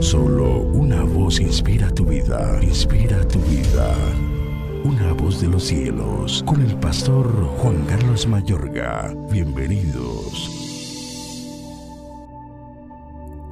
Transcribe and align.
Solo 0.00 0.60
una 0.60 1.02
voz 1.04 1.40
inspira 1.40 1.90
tu 1.90 2.04
vida, 2.04 2.58
inspira 2.62 3.26
tu 3.26 3.38
vida. 3.40 3.94
Una 4.84 5.12
voz 5.14 5.40
de 5.40 5.48
los 5.48 5.64
cielos, 5.64 6.44
con 6.46 6.60
el 6.60 6.76
pastor 6.76 7.26
Juan 7.58 7.84
Carlos 7.86 8.26
Mayorga. 8.26 9.14
Bienvenidos. 9.30 10.50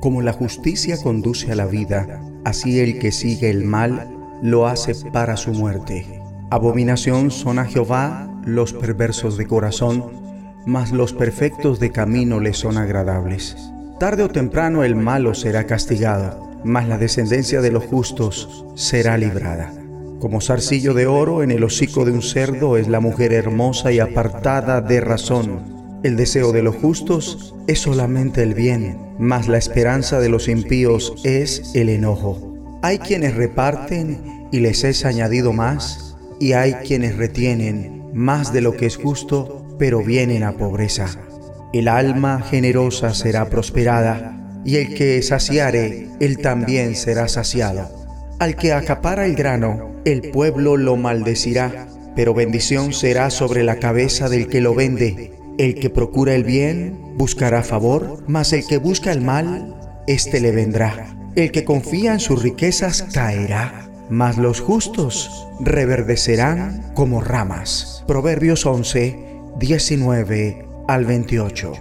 Como 0.00 0.22
la 0.22 0.32
justicia 0.32 0.96
conduce 1.02 1.52
a 1.52 1.56
la 1.56 1.66
vida, 1.66 2.20
así 2.44 2.80
el 2.80 2.98
que 2.98 3.12
sigue 3.12 3.50
el 3.50 3.64
mal 3.64 4.08
lo 4.42 4.66
hace 4.66 4.94
para 5.12 5.36
su 5.36 5.52
muerte. 5.52 6.22
Abominación 6.50 7.30
son 7.30 7.58
a 7.58 7.66
Jehová 7.66 8.30
los 8.44 8.72
perversos 8.72 9.36
de 9.36 9.46
corazón, 9.46 10.04
mas 10.64 10.90
los 10.90 11.12
perfectos 11.12 11.80
de 11.80 11.90
camino 11.90 12.40
le 12.40 12.54
son 12.54 12.78
agradables. 12.78 13.72
Tarde 14.00 14.22
o 14.22 14.30
temprano 14.30 14.82
el 14.82 14.96
malo 14.96 15.34
será 15.34 15.66
castigado, 15.66 16.48
mas 16.64 16.88
la 16.88 16.96
descendencia 16.96 17.60
de 17.60 17.70
los 17.70 17.84
justos 17.84 18.64
será 18.74 19.18
librada. 19.18 19.74
Como 20.18 20.40
zarcillo 20.40 20.94
de 20.94 21.06
oro 21.06 21.42
en 21.42 21.50
el 21.50 21.62
hocico 21.64 22.06
de 22.06 22.12
un 22.12 22.22
cerdo 22.22 22.78
es 22.78 22.88
la 22.88 23.00
mujer 23.00 23.34
hermosa 23.34 23.92
y 23.92 24.00
apartada 24.00 24.80
de 24.80 25.02
razón. 25.02 26.00
El 26.02 26.16
deseo 26.16 26.50
de 26.52 26.62
los 26.62 26.76
justos 26.76 27.54
es 27.66 27.80
solamente 27.80 28.42
el 28.42 28.54
bien, 28.54 28.96
mas 29.18 29.48
la 29.48 29.58
esperanza 29.58 30.18
de 30.18 30.30
los 30.30 30.48
impíos 30.48 31.12
es 31.22 31.72
el 31.74 31.90
enojo. 31.90 32.78
Hay 32.80 33.00
quienes 33.00 33.34
reparten 33.34 34.48
y 34.50 34.60
les 34.60 34.82
es 34.84 35.04
añadido 35.04 35.52
más, 35.52 36.16
y 36.40 36.54
hay 36.54 36.72
quienes 36.72 37.18
retienen 37.18 38.04
más 38.14 38.50
de 38.54 38.62
lo 38.62 38.78
que 38.78 38.86
es 38.86 38.96
justo, 38.96 39.76
pero 39.78 40.02
vienen 40.02 40.42
a 40.42 40.52
pobreza. 40.52 41.18
El 41.72 41.86
alma 41.86 42.42
generosa 42.42 43.14
será 43.14 43.48
prosperada, 43.48 44.36
y 44.64 44.76
el 44.76 44.92
que 44.92 45.22
saciare, 45.22 46.08
él 46.18 46.38
también 46.38 46.96
será 46.96 47.28
saciado. 47.28 47.88
Al 48.40 48.56
que 48.56 48.72
acapara 48.72 49.24
el 49.24 49.36
grano, 49.36 49.92
el 50.04 50.30
pueblo 50.32 50.76
lo 50.76 50.96
maldecirá, 50.96 51.86
pero 52.16 52.34
bendición 52.34 52.92
será 52.92 53.30
sobre 53.30 53.62
la 53.62 53.76
cabeza 53.76 54.28
del 54.28 54.48
que 54.48 54.60
lo 54.60 54.74
vende. 54.74 55.32
El 55.58 55.76
que 55.76 55.90
procura 55.90 56.34
el 56.34 56.42
bien 56.42 56.98
buscará 57.16 57.62
favor, 57.62 58.24
mas 58.26 58.52
el 58.52 58.66
que 58.66 58.78
busca 58.78 59.12
el 59.12 59.20
mal, 59.20 59.76
éste 60.08 60.40
le 60.40 60.50
vendrá. 60.50 61.14
El 61.36 61.52
que 61.52 61.64
confía 61.64 62.14
en 62.14 62.20
sus 62.20 62.42
riquezas 62.42 63.02
caerá, 63.12 63.88
mas 64.08 64.38
los 64.38 64.60
justos 64.60 65.46
reverdecerán 65.60 66.92
como 66.94 67.20
ramas. 67.20 68.02
Proverbios 68.08 68.66
11, 68.66 69.16
19 69.60 70.69
al 70.90 71.04
28. 71.04 71.72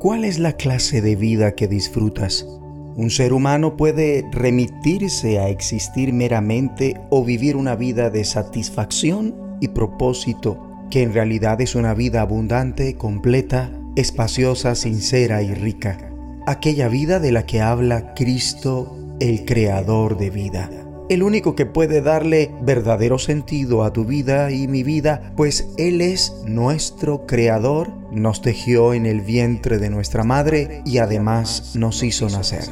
¿Cuál 0.00 0.22
es 0.22 0.38
la 0.38 0.52
clase 0.52 1.00
de 1.00 1.16
vida 1.16 1.52
que 1.52 1.66
disfrutas? 1.66 2.46
Un 2.94 3.08
ser 3.08 3.32
humano 3.32 3.74
puede 3.74 4.22
remitirse 4.32 5.38
a 5.38 5.48
existir 5.48 6.12
meramente 6.12 7.00
o 7.08 7.24
vivir 7.24 7.56
una 7.56 7.74
vida 7.74 8.10
de 8.10 8.22
satisfacción 8.22 9.56
y 9.62 9.68
propósito, 9.68 10.58
que 10.90 11.02
en 11.02 11.14
realidad 11.14 11.62
es 11.62 11.74
una 11.74 11.94
vida 11.94 12.20
abundante, 12.20 12.96
completa, 12.96 13.72
espaciosa, 13.96 14.74
sincera 14.74 15.40
y 15.40 15.54
rica. 15.54 16.12
Aquella 16.46 16.88
vida 16.88 17.18
de 17.18 17.32
la 17.32 17.46
que 17.46 17.62
habla 17.62 18.12
Cristo, 18.12 18.94
el 19.20 19.46
Creador 19.46 20.18
de 20.18 20.28
vida 20.28 20.89
el 21.10 21.24
único 21.24 21.56
que 21.56 21.66
puede 21.66 22.02
darle 22.02 22.52
verdadero 22.62 23.18
sentido 23.18 23.82
a 23.82 23.92
tu 23.92 24.04
vida 24.04 24.52
y 24.52 24.68
mi 24.68 24.84
vida, 24.84 25.32
pues 25.36 25.68
Él 25.76 26.00
es 26.00 26.32
nuestro 26.46 27.26
creador, 27.26 27.92
nos 28.12 28.42
tejió 28.42 28.94
en 28.94 29.06
el 29.06 29.20
vientre 29.20 29.78
de 29.78 29.90
nuestra 29.90 30.22
madre 30.22 30.82
y 30.86 30.98
además 30.98 31.74
nos 31.74 32.04
hizo 32.04 32.28
nacer. 32.28 32.62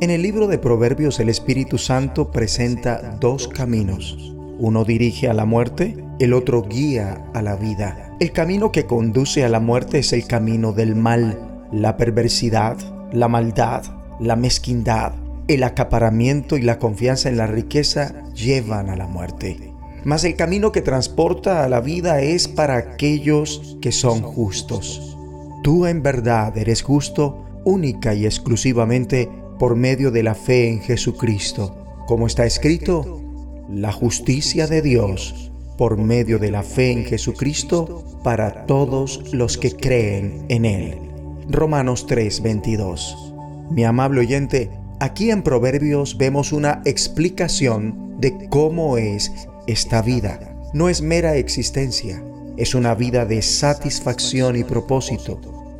En 0.00 0.10
el 0.10 0.22
libro 0.22 0.48
de 0.48 0.58
Proverbios 0.58 1.20
el 1.20 1.28
Espíritu 1.28 1.78
Santo 1.78 2.32
presenta 2.32 3.16
dos 3.20 3.46
caminos. 3.46 4.34
Uno 4.58 4.84
dirige 4.84 5.28
a 5.28 5.34
la 5.34 5.44
muerte, 5.44 5.96
el 6.18 6.32
otro 6.32 6.62
guía 6.62 7.24
a 7.32 7.42
la 7.42 7.54
vida. 7.54 8.16
El 8.18 8.32
camino 8.32 8.72
que 8.72 8.86
conduce 8.86 9.44
a 9.44 9.48
la 9.48 9.60
muerte 9.60 10.00
es 10.00 10.12
el 10.12 10.26
camino 10.26 10.72
del 10.72 10.96
mal, 10.96 11.68
la 11.70 11.96
perversidad, 11.96 12.76
la 13.12 13.28
maldad, 13.28 13.84
la 14.18 14.34
mezquindad, 14.34 15.12
el 15.48 15.62
acaparamiento 15.62 16.56
y 16.56 16.62
la 16.62 16.78
confianza 16.78 17.28
en 17.28 17.36
la 17.36 17.46
riqueza 17.46 18.22
llevan 18.34 18.88
a 18.88 18.96
la 18.96 19.06
muerte. 19.06 19.72
Mas 20.04 20.24
el 20.24 20.36
camino 20.36 20.70
que 20.72 20.82
transporta 20.82 21.64
a 21.64 21.68
la 21.68 21.80
vida 21.80 22.20
es 22.20 22.48
para 22.48 22.76
aquellos 22.76 23.78
que 23.80 23.92
son 23.92 24.22
justos. 24.22 25.16
Tú 25.62 25.86
en 25.86 26.02
verdad 26.02 26.56
eres 26.58 26.82
justo 26.82 27.44
única 27.64 28.14
y 28.14 28.26
exclusivamente 28.26 29.30
por 29.58 29.76
medio 29.76 30.10
de 30.10 30.22
la 30.22 30.34
fe 30.34 30.68
en 30.68 30.80
Jesucristo. 30.80 31.74
Como 32.06 32.26
está 32.26 32.44
escrito, 32.44 33.22
la 33.70 33.92
justicia 33.92 34.66
de 34.66 34.82
Dios 34.82 35.50
por 35.78 35.96
medio 35.96 36.38
de 36.38 36.50
la 36.50 36.62
fe 36.62 36.92
en 36.92 37.04
Jesucristo 37.04 38.04
para 38.22 38.66
todos 38.66 39.32
los 39.32 39.58
que 39.58 39.72
creen 39.72 40.44
en 40.48 40.64
Él. 40.64 40.98
Romanos 41.48 42.06
3:22. 42.06 43.16
Mi 43.70 43.84
amable 43.84 44.20
oyente, 44.20 44.70
Aquí 45.04 45.30
en 45.30 45.42
Proverbios 45.42 46.16
vemos 46.16 46.50
una 46.50 46.80
explicación 46.86 48.18
de 48.20 48.48
cómo 48.48 48.96
es 48.96 49.30
esta 49.66 50.00
vida. 50.00 50.56
No 50.72 50.88
es 50.88 51.02
mera 51.02 51.36
existencia, 51.36 52.24
es 52.56 52.74
una 52.74 52.94
vida 52.94 53.26
de 53.26 53.42
satisfacción 53.42 54.56
y 54.56 54.64
propósito. 54.64 55.38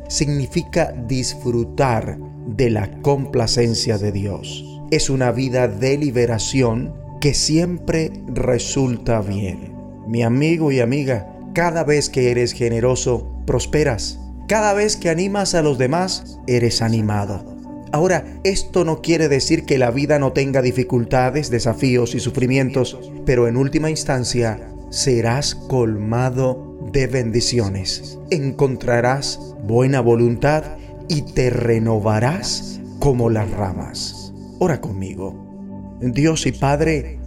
Significa 0.09 0.93
disfrutar 1.07 2.19
de 2.45 2.69
la 2.69 3.01
complacencia 3.01 3.97
de 3.97 4.11
Dios. 4.11 4.63
Es 4.91 5.09
una 5.09 5.31
vida 5.31 5.67
de 5.67 5.97
liberación 5.97 6.93
que 7.19 7.33
siempre 7.33 8.11
resulta 8.27 9.21
bien. 9.21 9.73
Mi 10.05 10.21
amigo 10.21 10.71
y 10.71 10.81
amiga, 10.81 11.35
cada 11.55 11.83
vez 11.83 12.11
que 12.11 12.29
eres 12.29 12.53
generoso, 12.53 13.27
prosperas. 13.47 14.19
Cada 14.47 14.75
vez 14.75 14.95
que 14.95 15.09
animas 15.09 15.55
a 15.55 15.63
los 15.63 15.79
demás, 15.79 16.37
eres 16.45 16.83
animado. 16.83 17.54
Ahora, 17.95 18.25
esto 18.43 18.83
no 18.83 19.01
quiere 19.01 19.29
decir 19.29 19.63
que 19.63 19.77
la 19.77 19.89
vida 19.89 20.19
no 20.19 20.33
tenga 20.33 20.61
dificultades, 20.61 21.49
desafíos 21.49 22.13
y 22.13 22.19
sufrimientos, 22.19 22.99
pero 23.25 23.47
en 23.47 23.55
última 23.55 23.89
instancia 23.89 24.59
serás 24.89 25.55
colmado 25.55 26.77
de 26.91 27.07
bendiciones. 27.07 28.19
Encontrarás 28.31 29.55
buena 29.63 30.01
voluntad 30.01 30.75
y 31.07 31.21
te 31.21 31.49
renovarás 31.49 32.81
como 32.99 33.29
las 33.29 33.49
ramas. 33.51 34.33
Ora 34.59 34.81
conmigo. 34.81 35.97
Dios 36.01 36.47
y 36.47 36.51
Padre, 36.51 37.17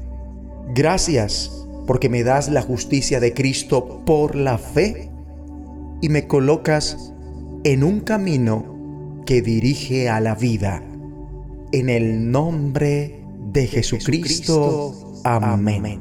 gracias 0.75 1.51
porque 1.87 2.11
me 2.11 2.25
das 2.25 2.51
la 2.51 2.61
justicia 2.61 3.21
de 3.21 3.33
Cristo 3.33 4.03
por 4.05 4.35
la 4.35 4.59
fe 4.59 5.09
y 6.03 6.11
me 6.11 6.27
colocas 6.27 7.15
en 7.65 7.85
un 7.85 8.01
camino 8.01 8.78
que 9.29 9.43
dirige 9.43 10.09
a 10.09 10.21
la 10.21 10.35
vida. 10.35 10.83
En 11.71 11.91
el 11.91 12.31
nombre 12.31 13.23
de 13.53 13.67
Jesucristo. 13.67 15.21
Amén. 15.23 16.01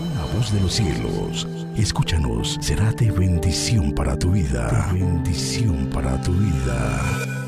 Una 0.00 0.24
voz 0.34 0.50
de 0.50 0.60
los 0.62 0.72
cielos, 0.72 1.46
escúchanos, 1.76 2.56
será 2.62 2.90
de 2.92 3.10
bendición 3.10 3.92
para 3.92 4.18
tu 4.18 4.30
vida. 4.30 4.88
bendición 4.94 5.90
para 5.92 6.18
tu 6.22 6.32
vida. 6.32 7.45